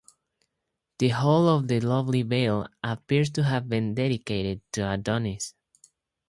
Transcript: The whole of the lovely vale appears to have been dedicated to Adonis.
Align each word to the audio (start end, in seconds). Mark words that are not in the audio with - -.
The 0.97 1.09
whole 1.09 1.47
of 1.47 1.67
the 1.67 1.79
lovely 1.79 2.23
vale 2.23 2.67
appears 2.83 3.29
to 3.33 3.43
have 3.43 3.69
been 3.69 3.93
dedicated 3.93 4.61
to 4.71 4.91
Adonis. 4.91 5.53